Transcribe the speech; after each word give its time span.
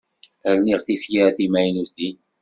Rniɣ 0.55 0.79
tifyar 0.87 1.31
timaynutin. 1.37 2.17